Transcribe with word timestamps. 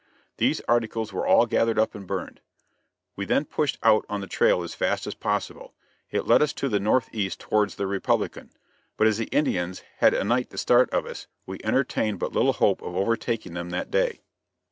These 0.37 0.61
articles 0.67 1.13
were 1.13 1.27
all 1.27 1.45
gathered 1.45 1.77
up 1.77 1.93
and 1.93 2.07
burned. 2.07 2.41
We 3.15 3.23
then 3.23 3.45
pushed 3.45 3.77
out 3.83 4.03
on 4.09 4.19
the 4.19 4.25
trail 4.25 4.63
as 4.63 4.73
fast 4.73 5.05
as 5.05 5.13
possible. 5.13 5.75
It 6.09 6.25
led 6.25 6.41
us 6.41 6.53
to 6.53 6.69
the 6.69 6.79
northeast 6.79 7.39
towards 7.39 7.75
the 7.75 7.85
Republican; 7.85 8.49
but 8.97 9.05
as 9.05 9.19
the 9.19 9.25
Indians 9.25 9.83
had 9.97 10.15
a 10.15 10.23
night 10.23 10.49
the 10.49 10.57
start 10.57 10.89
of 10.89 11.05
us 11.05 11.27
we 11.45 11.59
entertained 11.63 12.17
but 12.17 12.33
little 12.33 12.53
hope 12.53 12.81
of 12.81 12.95
overtaking 12.95 13.53
them 13.53 13.69
that 13.69 13.91
day. 13.91 14.21